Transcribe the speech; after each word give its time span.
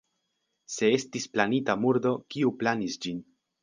Se 0.77 0.89
estis 0.95 1.29
planita 1.35 1.79
murdo, 1.85 2.17
kiu 2.37 2.57
planis 2.65 3.03
ĝin? 3.07 3.27